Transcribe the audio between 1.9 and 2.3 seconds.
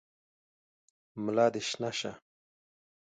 شه!